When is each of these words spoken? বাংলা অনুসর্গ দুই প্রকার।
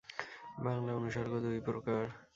বাংলা 0.57 0.91
অনুসর্গ 0.93 1.33
দুই 1.39 1.59
প্রকার। 1.59 2.03